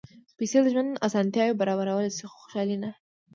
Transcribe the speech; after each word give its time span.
پېسې 0.37 0.57
د 0.63 0.67
ژوند 0.73 1.01
اسانتیاوې 1.07 1.59
برابرولی 1.61 2.09
شي، 2.17 2.25
خو 2.31 2.37
خوشالي 2.43 2.77
نه. 2.83 2.91